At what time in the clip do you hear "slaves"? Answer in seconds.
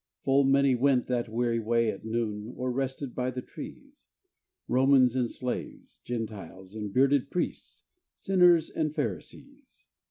5.29-5.99